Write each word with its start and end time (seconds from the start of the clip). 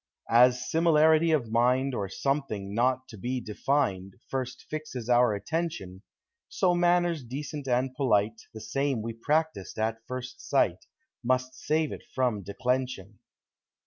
k 0.27 0.35
As 0.35 0.67
similarity 0.67 1.29
of 1.29 1.51
mind, 1.51 1.93
Or 1.93 2.09
something 2.09 2.73
not 2.73 3.07
to 3.09 3.17
be 3.17 3.39
defined 3.39 4.15
First 4.31 4.65
fixes 4.67 5.09
our 5.09 5.35
attention; 5.35 6.01
So 6.49 6.73
manners 6.73 7.23
decent 7.23 7.67
and 7.67 7.93
polite, 7.93 8.47
The 8.51 8.61
same 8.61 9.03
we 9.03 9.13
practised 9.13 9.77
at 9.77 10.03
first 10.07 10.41
sight, 10.41 10.87
Must 11.23 11.53
save 11.53 11.91
it 11.91 12.01
from 12.15 12.41
declension. 12.41 13.19